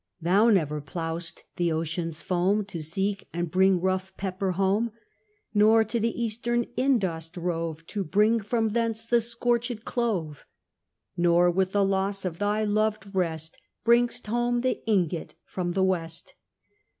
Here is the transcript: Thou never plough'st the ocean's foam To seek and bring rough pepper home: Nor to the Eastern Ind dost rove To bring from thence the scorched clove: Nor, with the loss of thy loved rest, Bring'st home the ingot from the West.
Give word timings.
Thou 0.19 0.49
never 0.49 0.81
plough'st 0.81 1.43
the 1.57 1.71
ocean's 1.71 2.23
foam 2.23 2.65
To 2.65 2.81
seek 2.81 3.27
and 3.33 3.51
bring 3.51 3.79
rough 3.79 4.17
pepper 4.17 4.53
home: 4.53 4.91
Nor 5.53 5.83
to 5.83 5.99
the 5.99 6.19
Eastern 6.23 6.65
Ind 6.75 7.01
dost 7.01 7.37
rove 7.37 7.85
To 7.85 8.03
bring 8.03 8.39
from 8.39 8.69
thence 8.69 9.05
the 9.05 9.21
scorched 9.21 9.85
clove: 9.85 10.47
Nor, 11.15 11.51
with 11.51 11.73
the 11.73 11.85
loss 11.85 12.25
of 12.25 12.39
thy 12.39 12.63
loved 12.63 13.13
rest, 13.13 13.59
Bring'st 13.83 14.25
home 14.25 14.61
the 14.61 14.83
ingot 14.89 15.35
from 15.45 15.73
the 15.73 15.83
West. 15.83 16.33